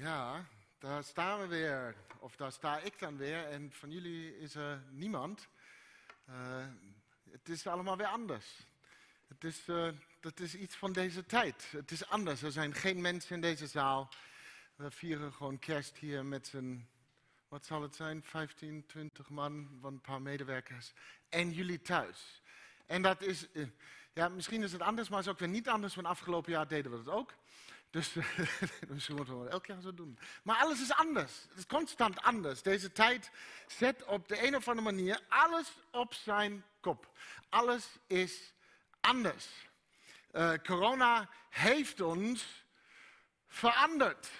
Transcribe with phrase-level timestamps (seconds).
[0.00, 0.44] Ja,
[0.78, 1.94] daar staan we weer.
[2.18, 3.44] Of daar sta ik dan weer.
[3.44, 5.48] En van jullie is er niemand.
[6.28, 6.66] Uh,
[7.30, 8.66] het is allemaal weer anders.
[9.28, 9.88] Het is, uh,
[10.20, 11.68] dat is iets van deze tijd.
[11.70, 12.42] Het is anders.
[12.42, 14.08] Er zijn geen mensen in deze zaal.
[14.76, 16.88] We vieren gewoon kerst hier met z'n,
[17.48, 20.92] wat zal het zijn, 15, 20 man, van een paar medewerkers.
[21.28, 22.42] En jullie thuis.
[22.86, 23.66] En dat is, uh,
[24.12, 25.94] ja, misschien is het anders, maar het is ook weer niet anders.
[25.94, 27.34] Want afgelopen jaar deden we dat ook.
[27.90, 28.14] Dus
[28.88, 30.18] misschien moeten we elk jaar zo doen.
[30.42, 31.32] Maar alles is anders.
[31.48, 32.62] Het is constant anders.
[32.62, 33.30] Deze tijd
[33.66, 37.18] zet op de een of andere manier alles op zijn kop.
[37.48, 38.52] Alles is
[39.00, 39.48] anders.
[40.32, 42.64] Uh, corona heeft ons
[43.46, 44.30] veranderd.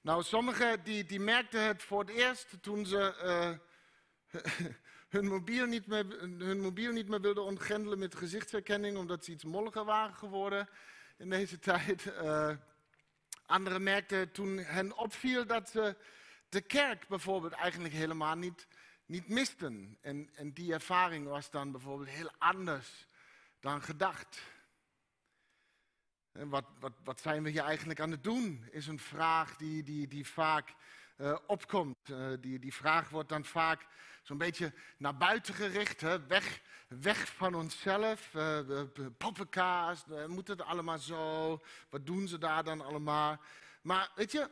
[0.00, 4.40] Nou, sommigen die, die merkten het voor het eerst toen ze uh,
[5.08, 9.44] hun, mobiel niet meer, hun mobiel niet meer wilden ontgrendelen met gezichtsherkenning, omdat ze iets
[9.44, 10.68] molliger waren geworden
[11.18, 12.04] in deze tijd.
[12.04, 12.56] Uh,
[13.46, 15.96] anderen merkten toen hen opviel dat ze
[16.48, 18.66] de kerk bijvoorbeeld eigenlijk helemaal niet,
[19.06, 19.98] niet misten.
[20.00, 23.06] En, en die ervaring was dan bijvoorbeeld heel anders
[23.60, 24.42] dan gedacht.
[26.32, 28.68] En wat, wat, wat zijn we hier eigenlijk aan het doen?
[28.70, 30.74] Is een vraag die, die, die vaak
[31.18, 31.96] uh, opkomt.
[32.10, 33.86] Uh, die, die vraag wordt dan vaak
[34.22, 36.00] zo'n beetje naar buiten gericht.
[36.00, 36.26] Hè?
[36.26, 38.34] Weg, weg van onszelf.
[38.34, 38.58] Uh,
[39.16, 41.62] poppenkaas, moet het allemaal zo?
[41.90, 43.40] Wat doen ze daar dan allemaal?
[43.82, 44.50] Maar weet je,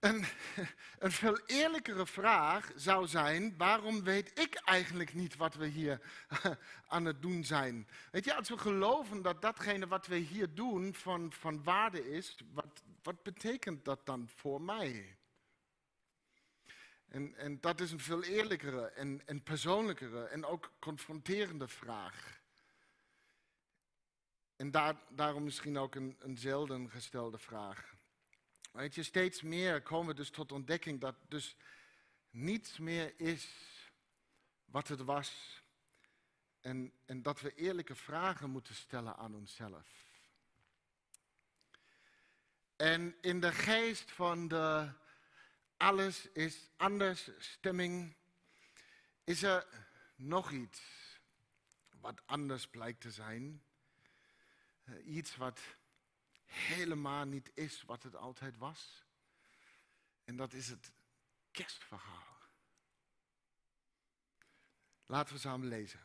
[0.00, 0.24] een,
[0.98, 6.00] een, veel eerlijkere vraag zou zijn: waarom weet ik eigenlijk niet wat we hier
[6.88, 7.88] aan het doen zijn?
[8.10, 12.36] Weet je, als we geloven dat datgene wat we hier doen van, van waarde is,
[12.52, 15.17] wat, wat betekent dat dan voor mij?
[17.08, 22.40] En, en dat is een veel eerlijkere en, en persoonlijkere en ook confronterende vraag.
[24.56, 27.94] En daar, daarom misschien ook een, een zelden gestelde vraag.
[28.70, 31.56] Weet je, steeds meer komen we dus tot ontdekking dat dus
[32.30, 33.48] niets meer is
[34.64, 35.62] wat het was.
[36.60, 40.06] En, en dat we eerlijke vragen moeten stellen aan onszelf.
[42.76, 44.92] En in de geest van de
[45.78, 48.14] alles is anders stemming,
[49.24, 49.66] is er
[50.16, 50.80] nog iets
[52.00, 53.62] wat anders blijkt te zijn.
[54.84, 55.60] Uh, iets wat
[56.44, 59.04] helemaal niet is wat het altijd was.
[60.24, 60.92] En dat is het
[61.50, 62.36] kerstverhaal.
[65.06, 66.00] Laten we samen lezen.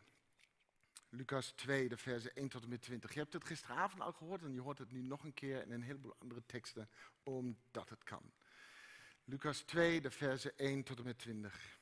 [1.09, 3.13] Lucas 2, de versen 1 tot en met 20.
[3.13, 5.71] Je hebt het gisteravond al gehoord en je hoort het nu nog een keer in
[5.71, 6.89] een heleboel andere teksten,
[7.23, 8.33] omdat het kan.
[9.25, 11.77] Lucas 2, de versen 1 tot en met 20.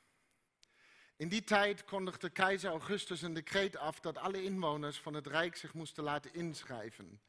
[1.16, 5.56] In die tijd kondigde keizer Augustus een decreet af dat alle inwoners van het Rijk
[5.56, 7.22] zich moesten laten inschrijven.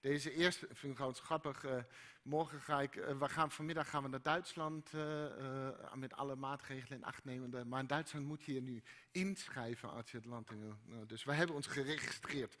[0.00, 1.76] Deze eerste, ik vind het gewoon grappig, uh,
[2.22, 6.98] morgen ga ik, uh, we gaan, vanmiddag gaan we naar Duitsland uh, met alle maatregelen
[6.98, 7.68] in acht nemen.
[7.68, 10.50] Maar in Duitsland moet je je nu inschrijven als je het land.
[10.50, 12.58] Nou, dus we hebben ons geregistreerd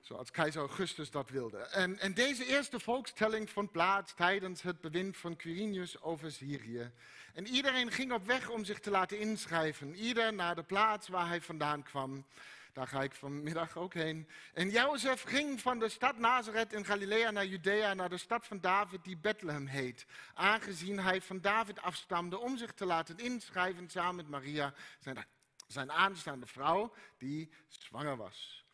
[0.00, 1.58] zoals keizer Augustus dat wilde.
[1.58, 6.90] En, en, deze eerste volkstelling vond plaats tijdens het bewind van Quirinius over Syrië.
[7.34, 11.28] En iedereen ging op weg om zich te laten inschrijven, ieder naar de plaats waar
[11.28, 12.24] hij vandaan kwam.
[12.72, 14.28] Daar ga ik vanmiddag ook heen.
[14.54, 18.60] En Jozef ging van de stad Nazareth in Galilea naar Judea, naar de stad van
[18.60, 20.06] David die Bethlehem heet.
[20.34, 25.26] Aangezien hij van David afstamde om zich te laten inschrijven samen met Maria, zijn,
[25.66, 28.66] zijn aanstaande vrouw, die zwanger was.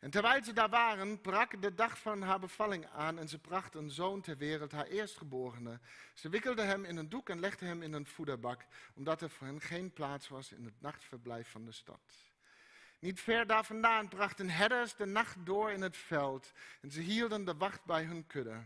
[0.00, 3.74] En terwijl ze daar waren, brak de dag van haar bevalling aan en ze bracht
[3.74, 5.78] een zoon ter wereld, haar eerstgeborene.
[6.14, 8.64] Ze wikkelde hem in een doek en legde hem in een voederbak,
[8.94, 12.00] omdat er voor hen geen plaats was in het nachtverblijf van de stad.
[12.98, 17.44] Niet ver daar vandaan brachten herders de nacht door in het veld en ze hielden
[17.44, 18.64] de wacht bij hun kudde.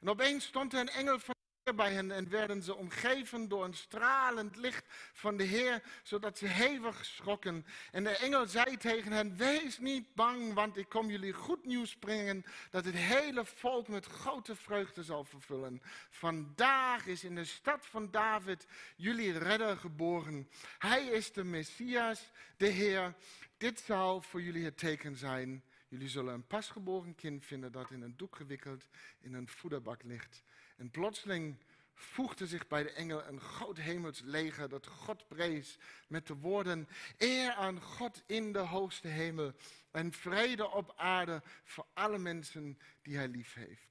[0.00, 1.34] En opeens stond er een engel van
[1.74, 6.46] bij hen en werden ze omgeven door een stralend licht van de Heer, zodat ze
[6.46, 7.66] hevig schrokken.
[7.92, 11.96] En de engel zei tegen hen, wees niet bang, want ik kom jullie goed nieuws
[11.96, 15.82] brengen, dat het hele volk met grote vreugde zal vervullen.
[16.10, 18.66] Vandaag is in de stad van David
[18.96, 20.48] jullie redder geboren.
[20.78, 23.14] Hij is de Messias, de Heer.
[23.56, 25.62] Dit zal voor jullie het teken zijn.
[25.88, 28.86] Jullie zullen een pasgeboren kind vinden dat in een doek gewikkeld
[29.20, 30.42] in een voederbak ligt.
[30.76, 31.56] En plotseling
[32.00, 36.88] voegde zich bij de engel een groot hemels leger dat God prees met de woorden:
[37.18, 39.52] Eer aan God in de hoogste hemel
[39.90, 43.88] en vrede op aarde voor alle mensen die hij lief heeft.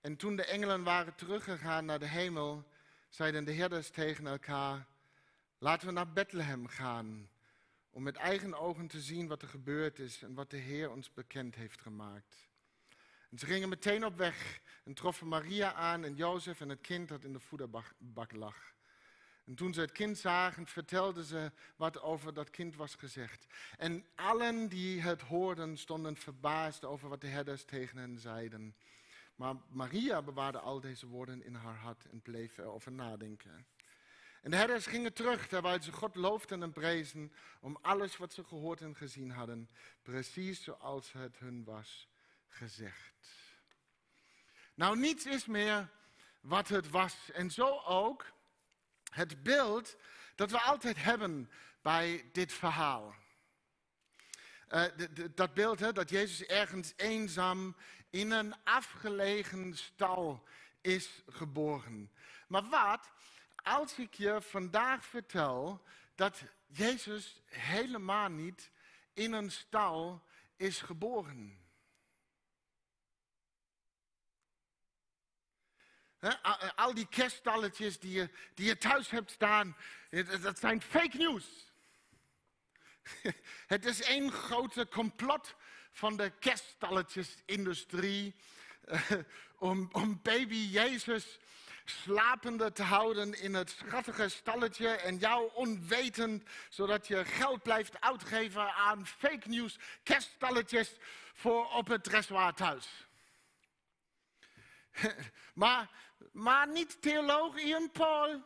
[0.00, 2.68] En toen de engelen waren teruggegaan naar de hemel,
[3.08, 4.86] zeiden de herders tegen elkaar:
[5.58, 7.28] Laten we naar Bethlehem gaan
[7.90, 11.12] om met eigen ogen te zien wat er gebeurd is en wat de Heer ons
[11.12, 12.48] bekend heeft gemaakt.
[13.34, 17.08] En ze gingen meteen op weg en troffen Maria aan en Jozef en het kind
[17.08, 18.56] dat in de voederbak lag.
[19.44, 23.46] En toen ze het kind zagen, vertelden ze wat over dat kind was gezegd.
[23.76, 28.76] En allen die het hoorden, stonden verbaasd over wat de herders tegen hen zeiden.
[29.34, 33.66] Maar Maria bewaarde al deze woorden in haar hart en bleef erover nadenken.
[34.42, 38.44] En de herders gingen terug terwijl ze God loofden en prezen om alles wat ze
[38.44, 39.68] gehoord en gezien hadden,
[40.02, 42.08] precies zoals het hun was
[42.54, 43.12] gezegd.
[44.74, 45.88] Nou, niets is meer
[46.40, 47.30] wat het was.
[47.32, 48.32] En zo ook
[49.12, 49.96] het beeld
[50.34, 51.50] dat we altijd hebben
[51.82, 53.14] bij dit verhaal.
[54.68, 54.84] Uh,
[55.34, 57.76] dat beeld hè, dat Jezus ergens eenzaam
[58.10, 60.44] in een afgelegen stal
[60.80, 62.12] is geboren.
[62.48, 63.10] Maar wat
[63.62, 65.84] als ik je vandaag vertel
[66.14, 68.70] dat Jezus helemaal niet
[69.12, 71.63] in een stal is geboren?
[76.74, 79.76] Al die kerststalletjes die je, die je thuis hebt staan,
[80.40, 81.44] dat zijn fake news.
[83.74, 85.54] Het is één grote complot
[85.92, 88.34] van de kerststalletjesindustrie
[88.88, 89.10] uh,
[89.58, 91.38] om, om baby Jezus
[91.84, 98.74] slapende te houden in het schattige stalletje en jou onwetend, zodat je geld blijft uitgeven
[98.74, 100.96] aan fake news kerststalletjes
[101.32, 103.06] voor op het dressoir thuis.
[105.54, 105.90] maar,
[106.32, 108.42] maar niet theoloog Ian Paul.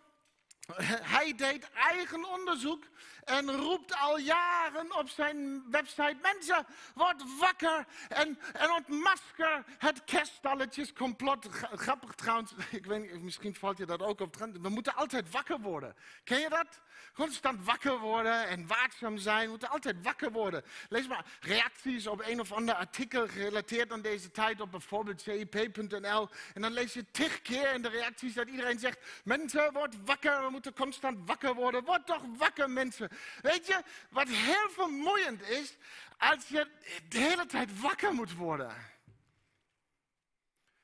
[1.15, 2.85] Hij deed eigen onderzoek
[3.25, 11.47] en roept al jaren op zijn website: Mensen, word wakker en, en ontmasker het kerststalletjescomplot.
[11.73, 14.37] Grappig trouwens, ik weet misschien valt je dat ook op.
[14.37, 15.95] We moeten altijd wakker worden.
[16.25, 16.81] Ken je dat?
[17.15, 19.45] Constant wakker worden en waakzaam zijn.
[19.45, 20.65] We moeten altijd wakker worden.
[20.89, 26.29] Lees maar reacties op een of ander artikel gerelateerd aan deze tijd op bijvoorbeeld cip.nl.
[26.55, 30.57] En dan lees je tig keer in de reacties dat iedereen zegt: Mensen, word wakker.
[30.59, 31.85] Moeten constant wakker worden.
[31.85, 33.09] Word toch wakker, mensen.
[33.43, 35.77] Weet je, wat heel vermoeiend is,
[36.17, 36.71] als je
[37.09, 38.75] de hele tijd wakker moet worden.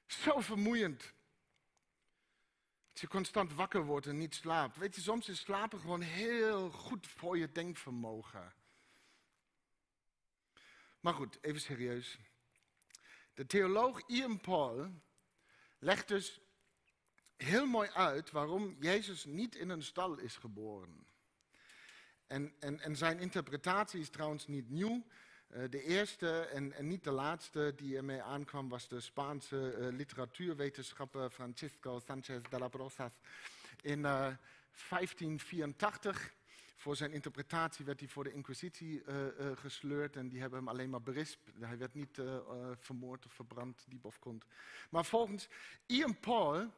[0.06, 1.12] Zo vermoeiend.
[2.93, 4.76] Als je constant wakker wordt en niet slaapt.
[4.76, 8.55] Weet je, soms is slapen gewoon heel goed voor je denkvermogen.
[11.00, 12.19] Maar goed, even serieus.
[13.35, 15.03] De theoloog Ian Paul
[15.79, 16.41] legt dus
[17.37, 21.07] heel mooi uit waarom Jezus niet in een stal is geboren.
[22.27, 25.05] En, en, en zijn interpretatie is trouwens niet nieuw.
[25.49, 29.97] Uh, de eerste en, en, niet de laatste die ermee aankwam was de Spaanse uh,
[29.97, 33.13] literatuurwetenschapper Francisco Sánchez de la Brosas
[33.81, 34.37] in uh, eh,
[34.89, 36.35] 1584.
[36.77, 39.03] Voor zijn interpretatie werd hij voor de inquisitie
[39.55, 41.51] gesleurd en die hebben hem alleen maar berispt.
[41.61, 42.21] Hij werd niet
[42.79, 44.45] vermoord of verbrand, diep of kont.
[44.91, 45.49] Maar volgens
[45.87, 46.71] Ian Paul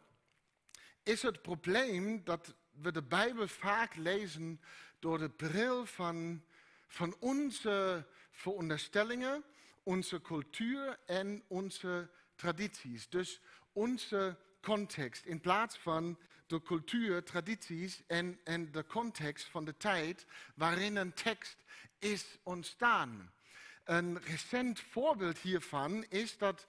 [1.07, 4.61] is het probleem dat we de Bijbel vaak lezen
[4.99, 6.43] door de bril van,
[6.87, 9.45] van onze veronderstellingen,
[9.83, 13.09] onze cultuur en onze tradities.
[13.09, 13.41] Dus
[13.73, 20.27] onze context in plaats van de cultuur, tradities en, en de context van de tijd
[20.55, 21.57] waarin een tekst
[21.99, 23.33] is ontstaan.
[23.85, 26.67] Een recent voorbeeld hiervan is dat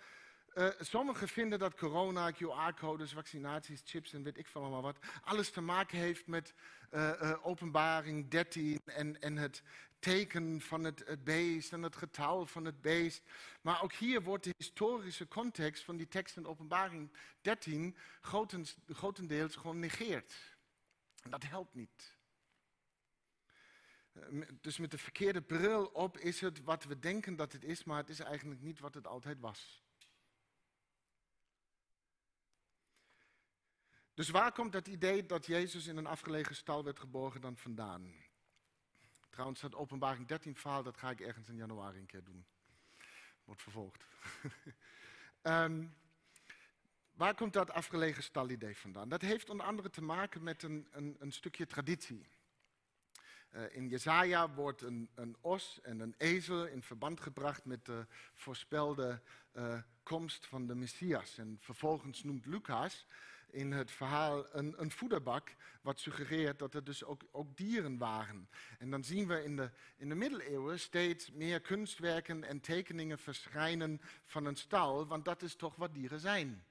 [0.57, 5.51] uh, sommigen vinden dat corona, QR-codes, vaccinaties, chips en weet ik van allemaal wat, alles
[5.51, 6.53] te maken heeft met
[6.91, 9.63] uh, uh, openbaring 13 en, en het
[9.99, 13.23] teken van het, beest en het getal van het beest.
[13.61, 19.55] Maar ook hier wordt de historische context van die tekst in openbaring 13 grotens, grotendeels
[19.55, 20.33] gewoon negeerd.
[21.29, 22.15] Dat helpt niet.
[24.61, 27.97] Dus met de verkeerde bril op is het wat we denken dat het is, maar
[27.97, 29.86] het is eigenlijk niet wat het altijd was.
[34.17, 38.13] Dus waar komt dat idee dat Jezus in een afgelegen stal werd geboren dan vandaan?
[39.29, 42.45] Trouwens, dat openbaring 13 verhaal, dat ga ik ergens in januari een keer doen.
[43.43, 44.05] Wordt vervolgd.
[45.41, 45.95] um,
[47.21, 49.09] waar komt dat afgelegen stalidee vandaan?
[49.09, 52.27] Dat heeft onder andere te maken met een, een, een stukje traditie.
[53.51, 58.05] Uh, in Jezaja wordt een, een, os en een ezel in verband gebracht met de
[58.33, 59.21] voorspelde
[59.53, 61.37] uh, komst van de Messias.
[61.37, 63.05] En vervolgens noemt Lucas
[63.51, 68.49] in het verhaal een, een voederbak, wat suggereert dat er dus ook, ook, dieren waren.
[68.79, 74.01] En dan zien we in de, in de middeleeuwen steeds meer kunstwerken en tekeningen verschijnen
[74.23, 76.63] van een stal, want dat is toch wat dieren zijn.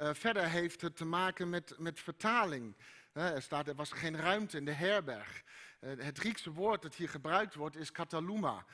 [0.00, 2.76] Uh, verder heeft het te maken met, met vertaling.
[3.12, 5.42] Er staat, er was geen ruimte in de herberg.
[5.80, 8.64] Het Griekse woord dat hier gebruikt wordt is kataluma.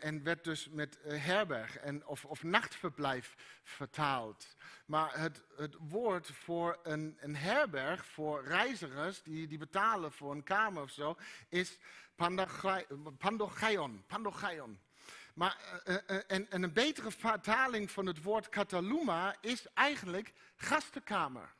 [0.00, 4.56] en werd dus met herberg en, of, of nachtverblijf vertaald.
[4.86, 10.42] Maar het, het woord voor een, een herberg, voor reizigers die, die betalen voor een
[10.42, 11.16] kamer of zo,
[11.48, 11.78] is
[13.18, 14.04] pandogeion.
[14.06, 14.78] pandogeion.
[15.34, 15.82] Maar,
[16.26, 21.54] en, en, een betere vertaling van het woord kataluma is eigenlijk gastenkamer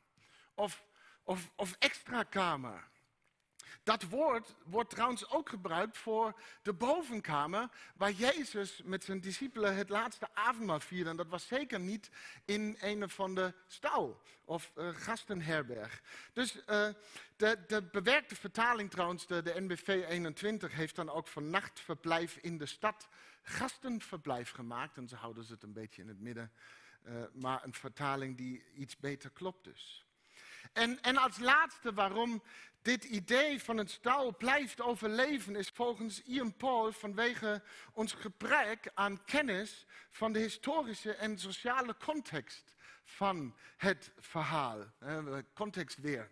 [0.53, 0.83] of,
[1.23, 2.88] of, of extra kamer.
[3.89, 9.89] Dat woord wordt trouwens ook gebruikt voor de bovenkamer, waar Jezus met zijn discipelen het
[9.89, 11.09] laatste avondmaal vierde.
[11.09, 12.09] En dat was zeker niet
[12.45, 16.01] in een van de stal of uh, gastenherberg.
[16.33, 16.63] Dus uh,
[17.35, 22.65] de, de, bewerkte vertaling trouwens, de, NBV 21, heeft dan ook van nachtverblijf in de
[22.65, 23.07] stad
[23.41, 24.97] gastenverblijf gemaakt.
[24.97, 26.51] En ze houden ze het een beetje in het midden.
[27.03, 30.08] Uh, maar een vertaling die iets beter klopt dus.
[30.73, 32.43] En, en als laatste waarom
[32.81, 39.23] dit idee van een stal blijft overleven is volgens Ian Paul vanwege ons gebrek aan
[39.25, 44.85] kennis van de historische en sociale context van het verhaal.
[45.53, 46.31] Context weer.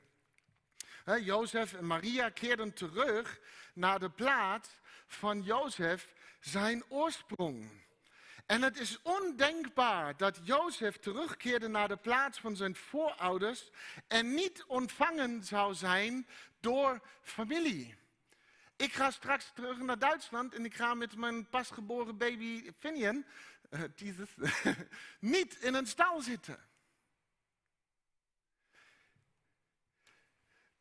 [1.21, 3.39] Jozef en Maria keerden terug
[3.73, 4.69] naar de plaats
[5.07, 7.85] van Jozef zijn oorsprong.
[8.47, 13.69] En het is ondenkbaar dat Jozef terugkeerde naar de plaats van zijn voorouders
[14.07, 16.27] en niet ontvangen zou zijn
[16.59, 17.95] door familie.
[18.75, 23.25] Ik ga straks terug naar Duitsland en ik ga met mijn pasgeboren baby Finian,
[23.95, 24.29] Jesus,
[25.19, 26.59] niet in een stal zitten.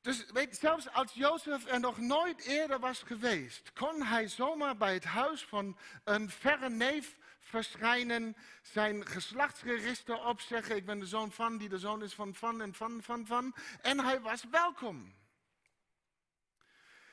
[0.00, 4.94] Dus weet, zelfs als Jozef er nog nooit eerder was geweest, kon hij zomaar bij
[4.94, 7.16] het huis van een verre neef
[7.46, 10.76] verschijnen, zijn geslachtsregister opzeggen.
[10.76, 13.54] Ik ben de zoon van, die de zoon is van, van en van, van, van.
[13.82, 15.14] En hij was welkom.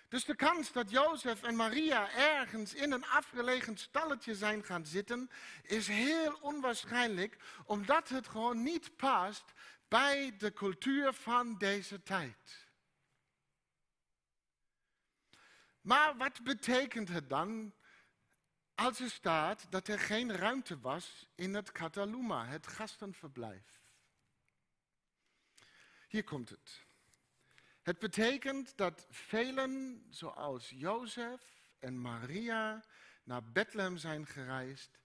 [0.09, 5.29] Dus de kans dat Jozef en Maria ergens in een afgelegen stalletje zijn gaan zitten,
[5.63, 9.43] is heel onwaarschijnlijk, omdat het gewoon niet past
[9.87, 12.67] bij de cultuur van deze tijd.
[15.81, 17.73] Maar wat betekent het dan
[18.75, 23.81] als er staat dat er geen ruimte was in het Kataluma, het gastenverblijf?
[26.07, 26.85] Hier komt het.
[27.81, 31.41] Het betekent dat velen, zoals Jozef
[31.79, 32.83] en Maria,
[33.23, 34.99] naar Bethlehem zijn gereisd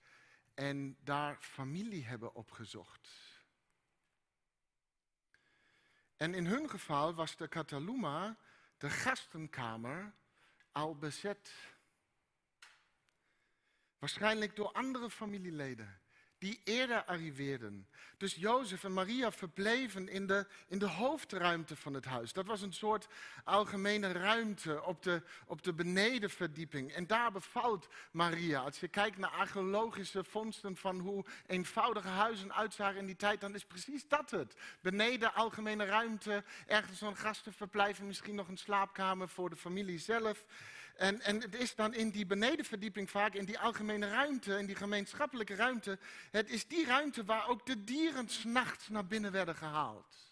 [0.55, 3.09] en daar familie hebben opgezocht.
[6.17, 8.37] En in hun geval was de Kataluma
[8.79, 10.13] de gastenkamer
[10.73, 11.53] al bezet.
[13.99, 16.01] Waarschijnlijk door andere familieleden
[16.39, 17.89] die eerder arriveerden.
[18.17, 22.33] Dus Jozef en Maria verbleven in de, in de hoofdruimte van het huis.
[22.33, 23.09] Dat was een soort
[23.45, 26.93] algemene ruimte op de, op de benedenverdieping.
[26.93, 28.61] En daar bevalt Maria.
[28.61, 33.55] Als je kijkt naar archeologische vondsten van hoe eenvoudige huizen uitzagen in die tijd, dan
[33.55, 34.55] is precies dat het.
[34.81, 40.45] Beneden algemene ruimte, ergens zo'n gastenverblijf en misschien nog een slaapkamer voor de familie zelf.
[40.99, 44.77] En, en het is dan in die benedenverdieping vaak, in die algemene ruimte, in die
[44.77, 45.99] gemeenschappelijke ruimte,
[46.31, 50.28] het is die ruimte waar ook de dieren s'nachts naar binnen werden gehaald.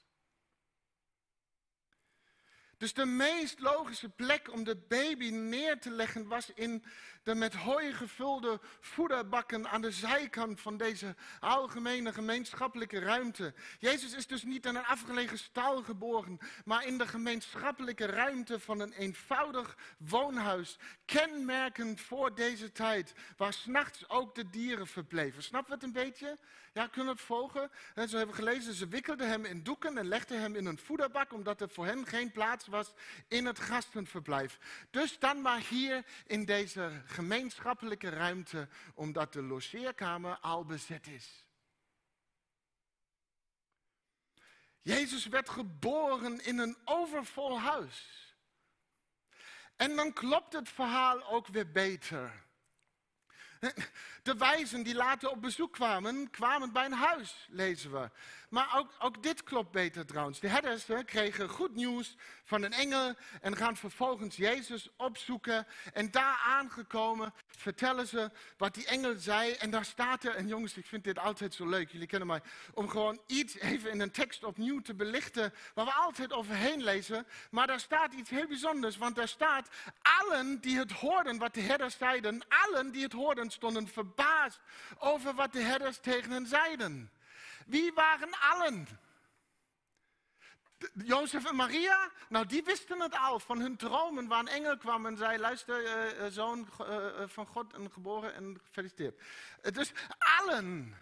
[2.79, 6.85] Dus de meest logische plek om de baby neer te leggen was in
[7.23, 13.55] de met hooi gevulde voederbakken aan de zijkant van deze algemene gemeenschappelijke ruimte.
[13.79, 18.81] Jezus is dus niet in een afgelegen stal geboren, maar in de gemeenschappelijke ruimte van
[18.81, 20.79] een eenvoudig woonhuis.
[21.05, 25.43] Kenmerkend voor deze tijd, waar s'nachts ook de dieren verbleven.
[25.43, 26.39] Snap het een beetje?
[26.73, 27.71] Ja, kunnen we het volgen?
[27.95, 30.79] En zo hebben we gelezen, ze wikkelden hem in doeken en legden hem in een
[30.79, 32.93] voederbak, omdat er voor hen geen plaats was
[33.29, 34.59] in het gastenverblijf.
[34.91, 41.47] Dus dan maar hier in deze gemeenschappelijke ruimte, omdat de logeerkamer al bezet is.
[44.83, 48.27] Jezus werd geboren in een overvol huis.
[49.77, 52.45] En dan klopt het verhaal ook weer beter.
[54.23, 58.11] De wijzen die later op bezoek kwamen, kwamen bij een huis, lezen we.
[58.49, 60.41] Maar ook, ook dit klopt beter trouwens.
[60.41, 65.67] De herders kregen goed nieuws van een engel en gaan vervolgens Jezus opzoeken.
[65.93, 69.53] En daar aangekomen vertellen ze wat die engel zei.
[69.53, 72.41] En daar staat er, en jongens, ik vind dit altijd zo leuk, jullie kennen mij,
[72.75, 77.27] om gewoon iets even in een tekst opnieuw te belichten, waar we altijd overheen lezen.
[77.51, 79.69] Maar daar staat iets heel bijzonders, want daar staat,
[80.03, 84.61] allen die het hoorden wat de herders zeiden, allen die het hoorden stonden verbaasd
[84.99, 87.11] over wat de herders tegen hen zeiden.
[87.67, 88.87] Wie waren allen?
[90.95, 95.07] Jozef en Maria, nou die wisten het al van hun dromen waar een engel kwam
[95.07, 99.21] en zei, luister, uh, zoon uh, van God en geboren en gefeliciteerd.
[99.73, 100.97] dus allen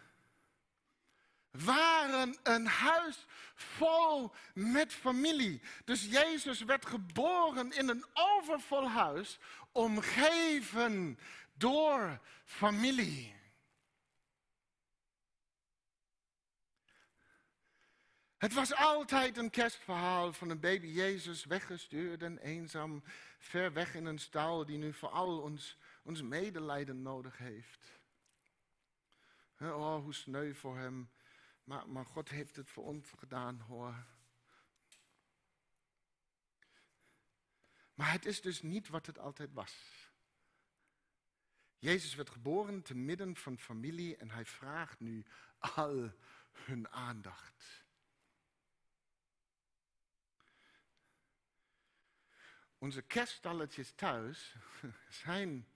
[1.51, 5.63] waren een huis vol met familie.
[5.85, 9.39] Dus Jezus werd geboren in een overvol huis,
[9.73, 11.19] omgeven
[11.53, 13.34] door familie.
[18.45, 23.03] Het was altijd een kerstverhaal van een baby Jezus, weggestuurd en eenzaam,
[23.39, 28.01] ver weg in een stal, die nu vooral ons, ons medelijden nodig heeft.
[29.61, 31.11] Oh, hoe sneu voor hem.
[31.65, 34.07] Maar, maar God heeft het voor ons gedaan, hoor.
[37.95, 39.75] Maar het is dus niet wat het altijd was.
[41.79, 45.25] Jezus werd geboren te midden van familie en hij vraagt nu
[45.59, 46.13] al
[46.53, 47.84] hun aandacht.
[52.85, 54.55] Onze kerststalletjes thuis
[55.25, 55.69] zijn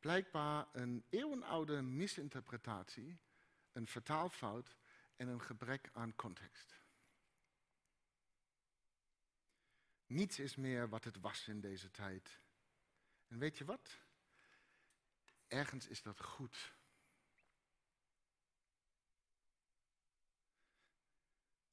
[0.00, 3.18] blijkbaar een eeuwenoude misinterpretatie,
[3.72, 4.76] een vertaalfout
[5.16, 6.80] en een gebrek aan context.
[10.06, 12.40] Niets is meer wat het was in deze tijd.
[13.28, 14.00] En weet je wat?
[15.46, 16.74] Ergens is dat goed.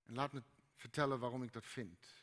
[0.04, 0.44] En laat me
[0.76, 2.23] vertellen waarom ik dat vind.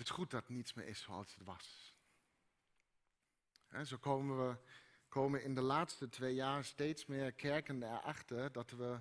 [0.00, 1.94] Het is goed dat niets meer is zoals het was.
[3.68, 4.56] En zo komen we
[5.08, 8.98] komen in de laatste twee jaar steeds meer kerken erachter dat we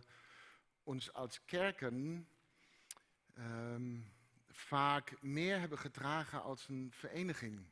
[0.83, 2.27] ons als kerken
[3.37, 4.11] um,
[4.49, 7.65] vaak meer hebben gedragen als een vereniging.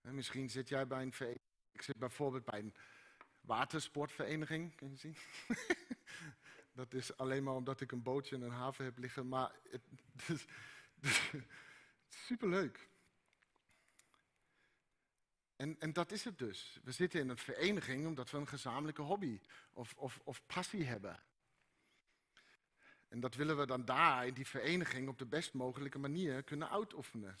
[0.00, 1.48] En misschien zit jij bij een vereniging.
[1.72, 2.74] Ik zit bijvoorbeeld bij een
[3.40, 5.16] watersportvereniging, kun je zien.
[6.74, 9.82] Dat is alleen maar omdat ik een bootje in een haven heb liggen, maar het,
[10.28, 10.44] is,
[11.00, 12.88] het is superleuk.
[15.56, 16.80] En, en dat is het dus.
[16.82, 19.40] We zitten in een vereniging omdat we een gezamenlijke hobby
[19.72, 21.22] of, of, of passie hebben.
[23.08, 26.70] En dat willen we dan daar in die vereniging op de best mogelijke manier kunnen
[26.70, 27.38] uitoefenen.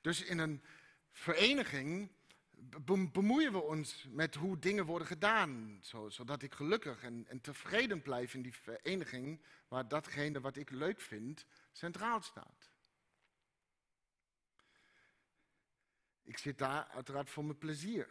[0.00, 0.62] Dus in een
[1.10, 2.10] vereniging
[3.12, 5.78] bemoeien we ons met hoe dingen worden gedaan.
[6.08, 11.00] zodat ik gelukkig en, en tevreden blijf in die vereniging waar datgene wat ik leuk
[11.00, 12.70] vind centraal staat.
[16.22, 18.08] Ik zit daar uiteraard voor mijn plezier.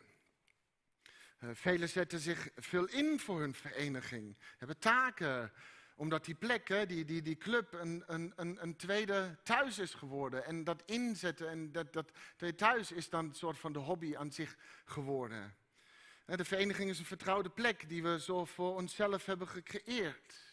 [1.39, 5.51] Uh, velen zetten zich veel in voor hun vereniging, hebben taken,
[5.95, 10.45] omdat die plek, die, die, die club, een, een, een, tweede thuis is geworden.
[10.45, 14.15] En dat inzetten en dat, dat tweede thuis is dan een soort van de hobby
[14.15, 15.55] aan zich geworden.
[16.25, 20.44] De vereniging is een vertrouwde plek die we zo voor onszelf hebben gecreëerd.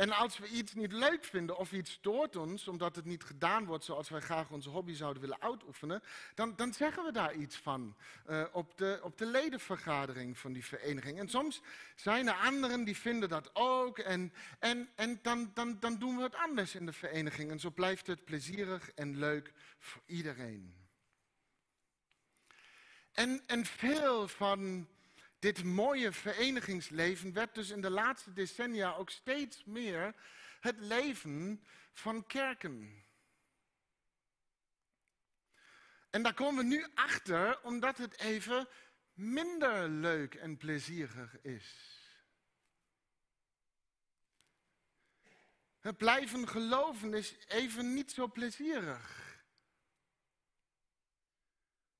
[0.00, 3.64] En als we iets niet leuk vinden of iets stoort ons, omdat het niet gedaan
[3.64, 6.02] wordt zoals wij graag onze hobby zouden willen uitoefenen,
[6.34, 7.96] dan, dan zeggen we daar iets van
[8.30, 11.18] uh, op, de, op de ledenvergadering van die vereniging.
[11.18, 11.60] En soms
[11.94, 16.22] zijn er anderen die vinden dat ook en, en, en dan, dan, dan doen we
[16.22, 17.50] het anders in de vereniging.
[17.50, 20.74] En zo blijft het plezierig en leuk voor iedereen.
[23.12, 24.88] En, en veel van
[25.40, 30.14] dit mooie verenigingsleven werd dus in de laatste decennia ook steeds meer
[30.60, 33.04] het leven van kerken.
[36.10, 38.68] En daar komen we nu achter omdat het even
[39.12, 41.98] minder leuk en plezierig is.
[45.78, 49.28] Het blijven geloven is even niet zo plezierig.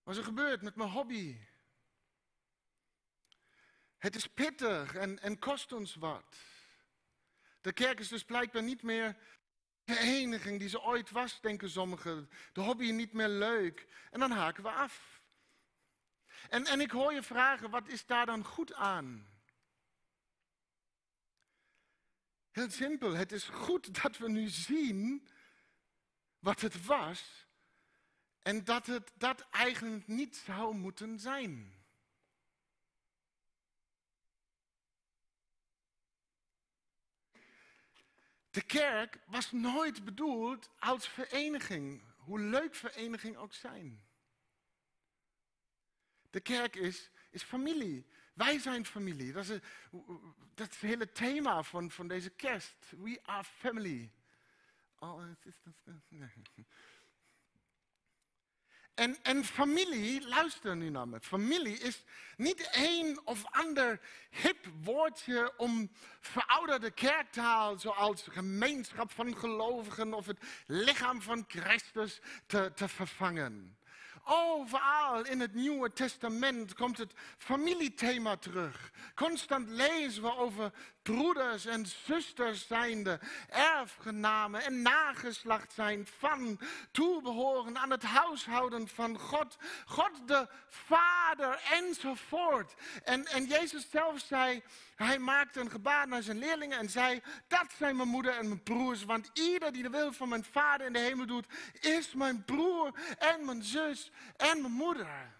[0.03, 1.50] Wat er gebeurt met mijn hobby,
[4.01, 6.37] het is pittig en, en kost ons wat.
[7.61, 9.17] De kerk is dus blijkbaar niet meer
[9.85, 12.31] de eniging die ze ooit was, denken sommigen.
[12.53, 13.87] De hobby niet meer leuk.
[14.11, 15.23] En dan haken we af.
[16.49, 19.29] En, en ik hoor je vragen, wat is daar dan goed aan?
[22.51, 25.29] Heel simpel, het is goed dat we nu zien
[26.39, 27.47] wat het was
[28.43, 31.80] en dat het dat eigenlijk niet zou moeten zijn.
[38.51, 44.09] De kerk was nooit bedoeld als vereniging, hoe leuk vereniging ook zijn.
[46.31, 48.07] De kerk is, is familie.
[48.35, 49.33] Wij zijn familie.
[49.33, 49.59] Dat is,
[50.55, 52.75] dat het hele thema van, van deze kerst.
[52.91, 54.13] We are family.
[54.99, 55.55] Oh, het is,
[56.09, 56.67] nee.
[59.01, 61.21] En, en familie, luister nu naar me.
[61.21, 62.05] Familie is
[62.37, 70.39] niet één of ander hip woordje om verouderde kerktaal, zoals gemeenschap van gelovigen of het
[70.67, 73.79] lichaam van Christus, te, te vervangen.
[74.25, 78.91] Overal in het Nieuwe Testament komt het familiethema terug.
[79.15, 86.61] Constant lezen we over broeders en zusters zijnde, erfgenamen en nageslacht zijn van,
[86.91, 92.75] toebehoren aan het huishouden van God, God de Vader enzovoort.
[93.05, 94.63] En, en Jezus zelf zei,
[94.97, 98.63] hij maakte een gebaar naar zijn leerlingen en zei, dat zijn mijn moeder en mijn
[98.63, 101.47] broers, want ieder die de wil van mijn Vader in de hemel doet,
[101.81, 105.39] is mijn broer en mijn zus en mijn moeder.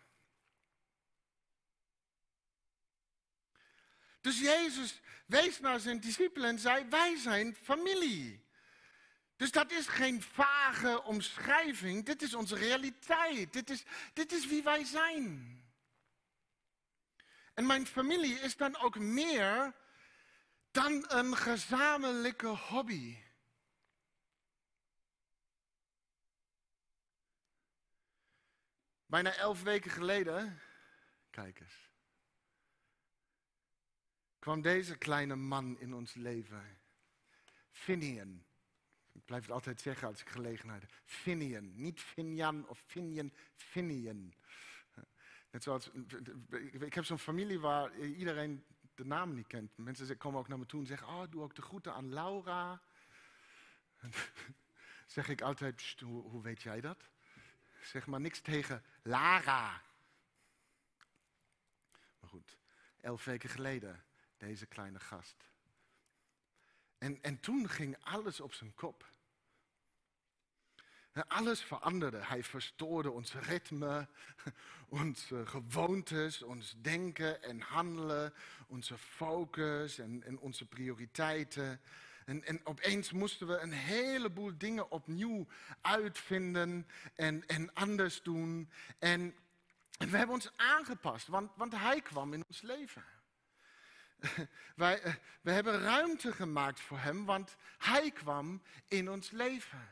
[4.21, 5.00] Dus Jezus
[5.31, 8.49] wees naar zijn discipelen en zei, wij zijn familie.
[9.37, 14.63] Dus dat is geen vage omschrijving, dit is onze realiteit, dit is, dit is wie
[14.63, 15.59] wij zijn.
[17.55, 19.75] En mijn familie is dan ook meer
[20.71, 23.17] dan een gezamenlijke hobby.
[29.07, 30.61] Bijna elf weken geleden,
[31.31, 31.90] kijk eens,
[34.41, 36.79] kwam deze kleine man in ons leven.
[37.71, 38.45] Finian.
[39.13, 40.91] Ik blijf het altijd zeggen als ik gelegenheid heb.
[41.05, 41.73] Finian.
[41.75, 44.35] Niet Finjan of Finian, Finian.
[45.51, 45.91] Net zoals,
[46.71, 49.77] ik heb zo'n familie waar iedereen de naam niet kent.
[49.77, 52.83] Mensen komen ook naar me toe en zeggen, oh, doe ook de groeten aan Laura.
[55.07, 57.09] zeg ik altijd, hoe, hoe weet jij dat?
[57.83, 59.83] Zeg maar niks tegen Lara.
[62.21, 62.57] Maar goed,
[63.01, 64.05] elf weken geleden
[64.41, 65.49] deze kleine gast.
[66.99, 69.09] En, en toen ging alles op zijn kop.
[71.29, 72.25] Alles veranderde.
[72.25, 74.09] Hij verstoorde ons ritme,
[74.89, 78.35] onze gewoontes, ons denken en handelen,
[78.67, 81.81] onze focus en, en onze prioriteiten.
[82.25, 85.47] En, en, opeens moesten we een heleboel dingen opnieuw
[85.81, 88.71] uitvinden en, en anders doen.
[88.99, 89.35] En,
[89.99, 93.05] we hebben ons aangepast, want, want hij kwam in ons leven.
[94.77, 99.89] Wij, eh, we hebben ruimte gemaakt voor Hem, want Hij kwam in ons leven.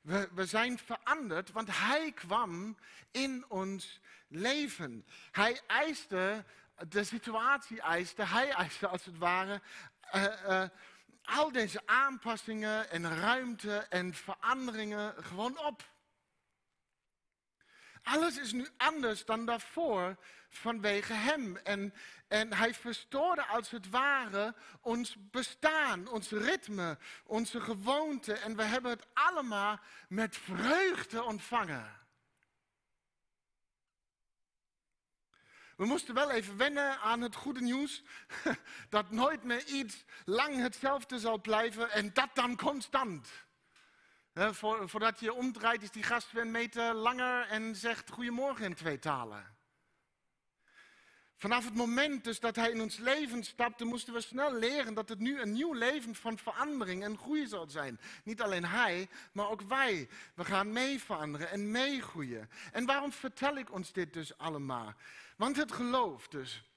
[0.00, 2.76] We, we zijn veranderd, want Hij kwam
[3.10, 5.06] in ons leven.
[5.30, 6.44] Hij eiste,
[6.88, 9.60] de situatie eiste, Hij eiste als het ware
[10.14, 10.64] uh, uh,
[11.22, 15.82] al deze aanpassingen en ruimte en veranderingen gewoon op.
[18.02, 20.16] Alles is nu anders dan daarvoor
[20.48, 21.56] vanwege hem.
[21.56, 21.94] En,
[22.28, 28.32] en hij verstoorde als het ware ons bestaan, ons ritme, onze gewoonte.
[28.32, 31.98] En we hebben het allemaal met vreugde ontvangen.
[35.76, 38.02] We moesten wel even wennen aan het goede nieuws.
[38.88, 43.28] Dat nooit meer iets lang hetzelfde zal blijven en dat dan constant.
[44.84, 49.58] Voordat je omdraait is die gast een meter langer en zegt goedemorgen in twee talen.
[51.36, 55.08] Vanaf het moment dus dat hij in ons leven stapte, moesten we snel leren dat
[55.08, 58.00] het nu een nieuw leven van verandering en groei zal zijn.
[58.24, 60.08] Niet alleen hij, maar ook wij.
[60.34, 62.50] We gaan mee veranderen en meegroeien.
[62.72, 64.94] En waarom vertel ik ons dit dus allemaal?
[65.36, 66.69] Want het geloof dus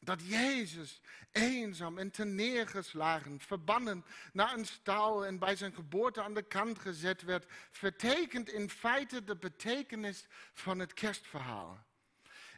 [0.00, 1.00] dat Jezus
[1.32, 7.22] eenzaam en neergeslagen, verbannen naar een stal en bij zijn geboorte aan de kant gezet
[7.22, 11.88] werd, vertekent in feite de betekenis van het kerstverhaal.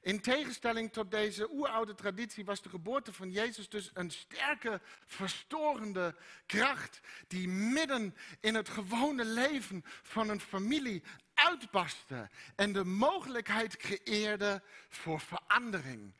[0.02, 6.16] In tegenstelling tot deze oeroude traditie was de geboorte van Jezus dus een sterke, verstorende
[6.46, 11.02] kracht die midden in het gewone leven van een familie
[11.34, 16.14] uitbarstte en de mogelijkheid creëerde voor verandering.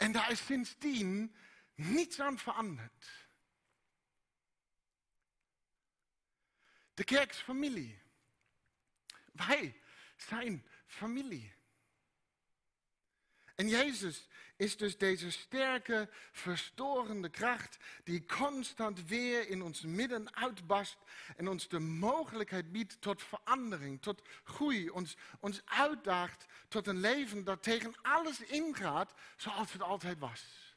[0.00, 1.34] En daar is sindsdien
[1.74, 3.28] niets aan veranderd.
[6.94, 8.02] De kerk familie.
[9.32, 9.80] Wij
[10.16, 11.54] zijn familie.
[13.60, 20.96] En Jezus is dus deze sterke, verstorende kracht die constant weer in ons midden uitbarst
[21.36, 27.44] en ons de mogelijkheid biedt tot verandering, tot groei, ons, ons uitdaagt tot een leven
[27.44, 30.69] dat tegen alles ingaat zoals het altijd was.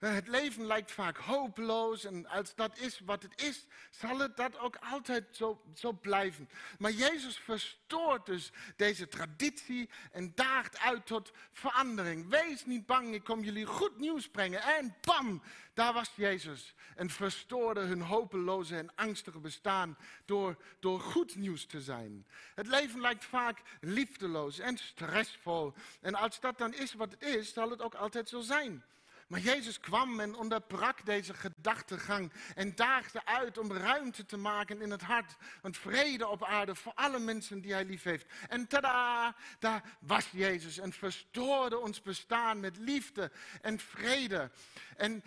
[0.00, 4.58] Het leven lijkt vaak hopeloos en als dat is wat het is, zal het dat
[4.58, 6.48] ook altijd zo, zo blijven.
[6.78, 12.28] Maar Jezus verstoort dus deze traditie en daagt uit tot verandering.
[12.28, 14.62] Wees niet bang, ik kom jullie goed nieuws brengen.
[14.62, 15.42] En bam,
[15.74, 16.74] daar was Jezus.
[16.96, 22.26] En verstoorde hun hopeloze en angstige bestaan door, door goed nieuws te zijn.
[22.54, 25.72] Het leven lijkt vaak liefdeloos en stressvol.
[26.00, 28.84] En als dat dan is wat het is, zal het ook altijd zo zijn.
[29.30, 34.90] Maar Jezus kwam en onderbrak deze gedachtegang en daagde uit om ruimte te maken in
[34.90, 35.36] het hart.
[35.62, 38.32] Want vrede op aarde voor alle mensen die hij lief heeft.
[38.48, 44.50] En tada, daar was Jezus en verstoorde ons bestaan met liefde en vrede.
[44.96, 45.24] En,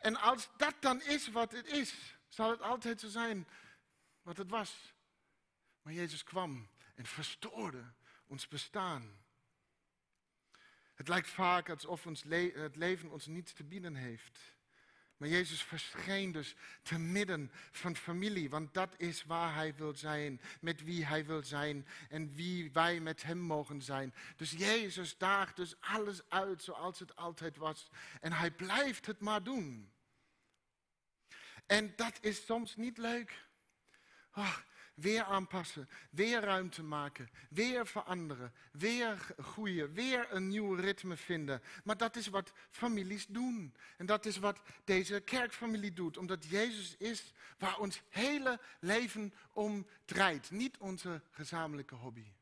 [0.00, 1.94] en als dat dan is wat het is,
[2.28, 3.48] zal het altijd zo zijn
[4.22, 4.94] wat het was.
[5.82, 7.92] Maar Jezus kwam en verstoorde
[8.26, 9.18] ons bestaan.
[11.00, 14.38] Het lijkt vaak alsof ons het leven ons niets te bieden heeft.
[15.16, 20.40] Maar Jezus verscheen dus te midden van familie, want dat is waar Hij wil zijn,
[20.60, 24.14] met wie Hij wil zijn en wie wij met Hem mogen zijn.
[24.36, 27.88] Dus Jezus daagt dus alles uit zoals het altijd was
[28.20, 29.92] en Hij blijft het maar doen.
[31.66, 33.44] En dat is soms niet leuk.
[34.34, 34.56] Oh,
[35.00, 41.62] Weer aanpassen, weer ruimte maken, weer veranderen, weer groeien, weer een nieuw ritme vinden.
[41.84, 43.74] Maar dat is wat families doen.
[43.96, 49.86] En dat is wat deze kerkfamilie doet, omdat Jezus is waar ons hele leven om
[50.04, 52.32] draait, niet onze gezamenlijke hobby.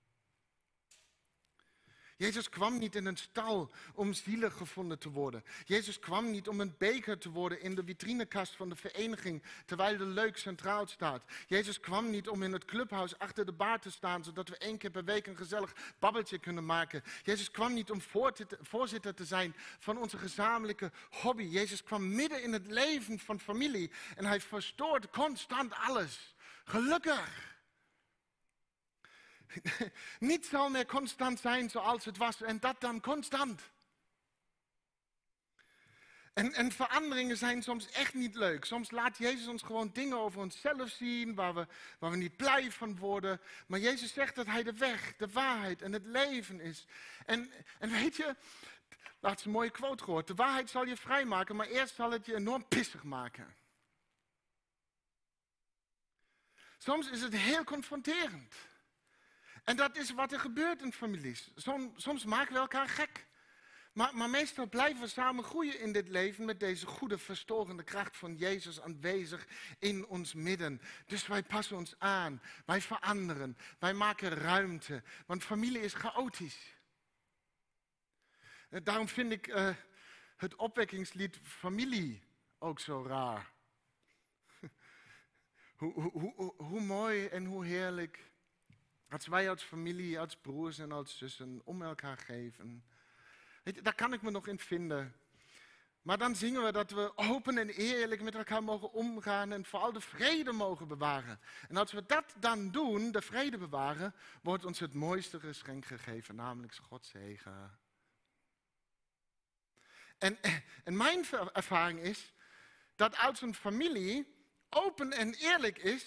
[2.19, 5.45] Jezus kwam niet in een stal om zielig gevonden te worden.
[5.65, 9.97] Jezus kwam niet om een beker te worden in de vitrinekast van de vereniging, terwijl
[9.97, 11.25] de leuk centraal staat.
[11.47, 14.79] Jezus kwam niet om in het clubhuis achter de bar te staan, zodat we één
[14.79, 17.03] keer per week een gezellig babbeltje kunnen maken.
[17.23, 18.01] Jezus kwam niet om
[18.61, 21.43] voorzitter te zijn van onze gezamenlijke hobby.
[21.43, 26.35] Jezus kwam midden in het leven van familie en hij verstoort constant alles.
[26.65, 27.57] Gelukkig.
[30.19, 33.61] Niet zal meer constant zijn zoals het was en dat dan constant.
[36.39, 38.65] En, en, veranderingen zijn soms echt niet leuk.
[38.65, 41.67] Soms laat Jezus ons gewoon dingen over onszelf zien waar we,
[41.99, 43.41] waar we niet blij van worden.
[43.67, 46.87] Maar Jezus zegt dat Hij de weg, de waarheid en het leven is.
[47.27, 48.37] En, en weet je,
[49.21, 50.27] laatst een mooie quote gehoord.
[50.27, 53.57] De waarheid zal je vrijmaken, maar eerst zal het je enorm pissig maken.
[56.79, 58.55] Soms is het heel confronterend.
[59.69, 61.51] En dat is wat er gebeurt in families.
[61.55, 63.27] Soms, soms maken we elkaar gek.
[63.93, 68.17] Maar, maar, meestal blijven we samen groeien in dit leven met deze goede, verstorende kracht
[68.17, 69.47] van Jezus aanwezig
[69.79, 70.81] in ons midden.
[71.07, 76.77] Dus wij passen ons aan, wij veranderen, wij maken ruimte, want familie is chaotisch.
[78.69, 79.75] En daarom vind ik uh,
[80.37, 82.23] het opwekkingslied Familie
[82.59, 83.53] ook zo raar.
[85.81, 88.28] hoe, hoe, hoe, hoe mooi en hoe heerlijk
[89.11, 92.85] als wij als familie, als broers en als zussen om elkaar geven.
[93.83, 95.15] daar kan ik me nog in vinden.
[96.03, 99.93] Maar dan zingen we dat we open en eerlijk met elkaar mogen omgaan en vooral
[99.93, 101.41] de vrede mogen bewaren.
[101.69, 106.35] En als we dat dan doen, de vrede bewaren, wordt ons het mooiste geschenk gegeven,
[106.35, 107.79] namelijk Gods zegen.
[110.19, 110.39] En,
[110.85, 112.33] en mijn ervaring is
[112.97, 114.37] dat als een familie
[114.69, 116.05] open en eerlijk is,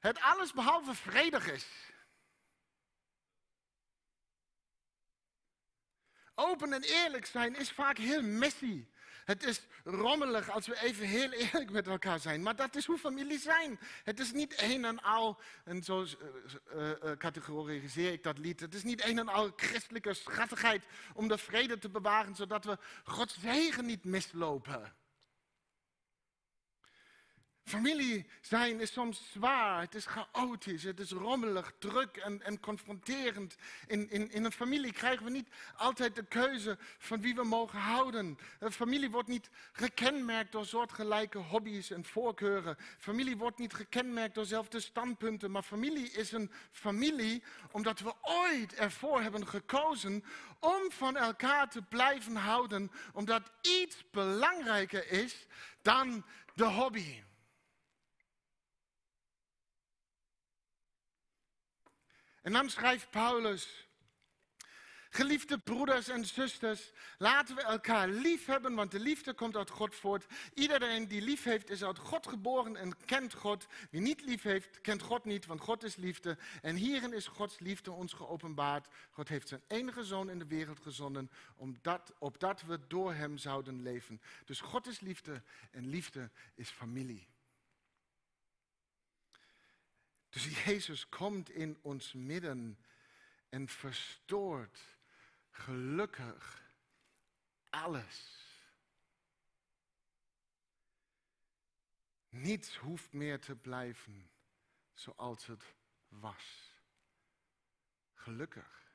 [0.00, 1.66] het alles behalve vredig is.
[6.40, 8.84] Open en eerlijk zijn is vaak heel messy.
[9.24, 12.42] Het is rommelig als we even heel eerlijk met elkaar zijn.
[12.42, 13.78] Maar dat is hoe families zijn.
[14.04, 18.60] Het is niet een en al, en zo uh, uh, categoriseer ik dat lied.
[18.60, 22.78] Het is niet een en al christelijke schattigheid om de vrede te bewaren, zodat we
[23.04, 24.92] Gods zegen niet mislopen.
[27.70, 33.56] Familie zijn is soms zwaar, het is chaotisch, het is rommelig, druk en, en confronterend.
[33.86, 37.78] In, in, in een familie krijgen we niet altijd de keuze van wie we mogen
[37.78, 38.38] houden.
[38.58, 42.76] Een familie wordt niet gekenmerkt door soortgelijke hobby's en voorkeuren.
[42.98, 48.74] Familie wordt niet gekenmerkt door dezelfde standpunten, maar familie is een familie omdat we ooit
[48.74, 50.24] ervoor hebben gekozen
[50.60, 55.46] om van elkaar te blijven houden, omdat iets belangrijker is
[55.82, 57.22] dan de hobby.
[62.42, 63.88] En dan schrijft Paulus
[65.12, 69.94] Geliefde broeders en zusters, laten we elkaar lief hebben, want de liefde komt uit God
[69.94, 70.26] voort.
[70.54, 73.66] Iedereen die lief heeft, is uit God geboren en kent God.
[73.90, 76.38] Wie niet lief heeft, kent God niet, want God is liefde.
[76.62, 78.88] En hierin is Gods liefde ons geopenbaard.
[79.10, 83.82] God heeft zijn enige zoon in de wereld gezonden, omdat, opdat we door hem zouden
[83.82, 84.20] leven.
[84.44, 87.26] Dus God is liefde en liefde is familie.
[90.30, 92.78] Dus Jezus komt in ons midden
[93.48, 94.80] en verstoort
[95.50, 96.62] gelukkig
[97.70, 98.48] alles.
[102.28, 104.30] Niets hoeft meer te blijven
[104.92, 105.74] zoals het
[106.08, 106.74] was.
[108.14, 108.88] Gelukkig.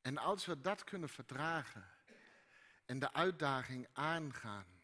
[0.00, 1.90] En als we dat kunnen verdragen
[2.84, 4.82] en de uitdaging aangaan,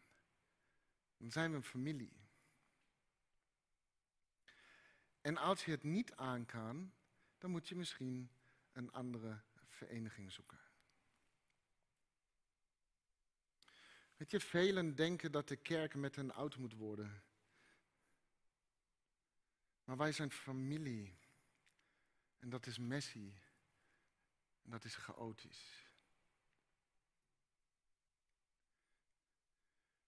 [1.17, 2.22] dan zijn we een familie.
[5.23, 6.93] En als je het niet aan kan,
[7.37, 8.31] dan moet je misschien
[8.71, 10.59] een andere vereniging zoeken.
[14.17, 17.23] Weet je, velen denken dat de kerk met een oud moet worden.
[19.83, 21.17] Maar wij zijn familie.
[22.39, 23.33] En dat is messy.
[24.61, 25.91] En dat is chaotisch.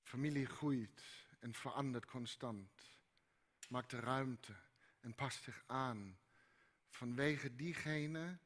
[0.01, 1.03] Familie groeit
[1.39, 2.97] en verandert constant.
[3.69, 4.64] Maakt ruimte
[5.05, 6.17] en past zich aan
[6.89, 8.37] vanwege diegene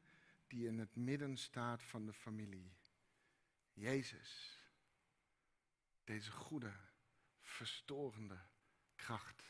[0.46, 2.72] die in het midden staat van de familie.
[3.72, 4.58] Jezus.
[6.04, 6.72] Deze goede,
[7.40, 8.38] verstorende
[8.96, 9.42] kracht.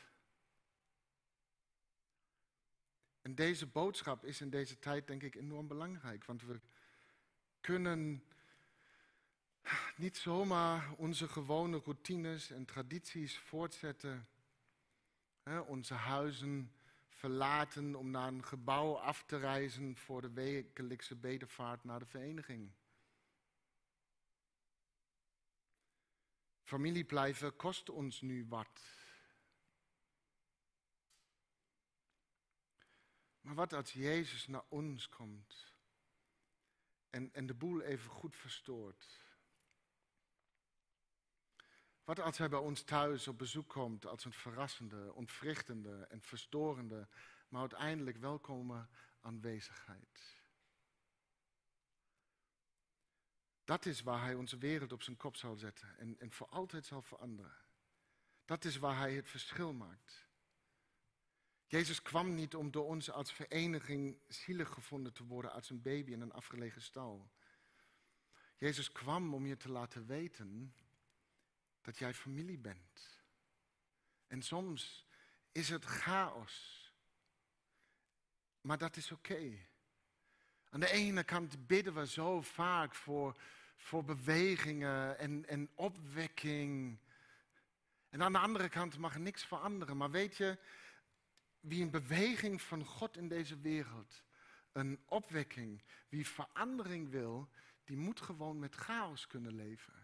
[3.21, 6.61] En deze boodschap is in deze tijd denk ik enorm belangrijk, want we
[7.61, 8.23] kunnen
[9.95, 14.27] niet zomaar onze gewone routines en tradities voortzetten.
[15.67, 16.71] onze huizen
[17.21, 22.71] verlaten om naar een gebouw af te reizen voor de wekelijkse bedevaart naar de vereniging.
[26.63, 28.81] Familie blijven kost ons nu wat.
[33.41, 35.73] Maar wat als Jezus naar ons komt
[37.09, 39.21] en, en de boel even goed verstoort?
[42.11, 47.07] Wat als hij bij ons thuis op bezoek komt als een verrassende, ontwrichtende en verstorende,
[47.49, 48.87] maar uiteindelijk welkome
[49.21, 50.37] aanwezigheid?
[53.63, 56.85] Dat is waar hij onze wereld op zijn kop zal zetten en, en voor altijd
[56.85, 57.57] zal veranderen.
[58.45, 60.27] Dat is waar hij het verschil maakt.
[61.67, 66.11] Jezus kwam niet om door ons als vereniging zielig gevonden te worden als een baby
[66.11, 67.31] in een afgelegen stal.
[68.57, 70.73] Jezus kwam om je te laten weten
[71.81, 73.19] dat jij familie bent.
[74.27, 75.05] En soms
[75.51, 76.79] is het chaos.
[78.61, 79.57] Maar dat is oké.
[80.69, 83.41] Aan de ene kant bidden we zo vaak voor,
[83.77, 86.99] voor bewegingen en, en opwekking.
[88.09, 89.97] En aan de andere kant mag niks veranderen.
[89.97, 90.57] Maar weet je,
[91.59, 94.23] wie een beweging van God in deze wereld,
[94.71, 97.49] een opwekking, wie verandering wil,
[97.83, 100.00] die moet gewoon met chaos kunnen leven.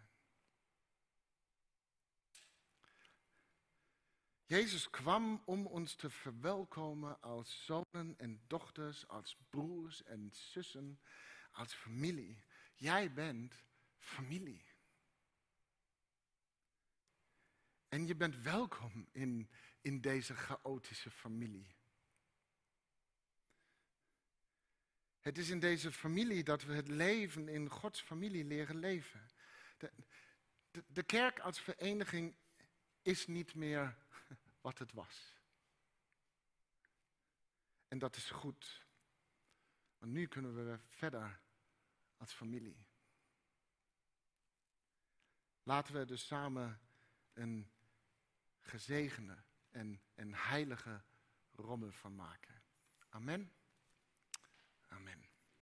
[4.48, 11.00] Jezus kwam om ons te verwelkomen als zonen en dochters, als broers en zussen,
[11.52, 12.44] als familie.
[12.76, 13.64] Jij bent
[13.98, 14.66] familie.
[17.90, 19.50] En je bent welkom in,
[19.82, 21.76] in deze chaotische familie.
[25.20, 29.28] Het is in deze familie dat we het leven in Gods familie leren leven.
[29.78, 29.92] De,
[30.72, 32.36] de, de kerk als vereniging
[33.02, 33.98] is niet meer
[34.68, 35.34] wat het was.
[37.88, 38.86] En dat is goed.
[39.98, 41.42] Want nu kunnen we verder
[42.18, 42.86] als familie.
[45.64, 46.80] Laten we dus samen
[47.34, 47.72] een
[48.60, 51.04] gezegende en heilige
[51.52, 52.64] rommel van maken.
[53.10, 53.54] Amen.
[54.88, 55.27] Amen.